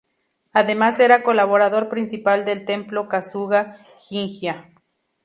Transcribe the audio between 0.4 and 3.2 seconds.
Además era colaborador principal del Templo